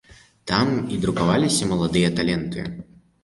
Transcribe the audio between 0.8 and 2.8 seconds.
і друкаваліся маладыя таленты.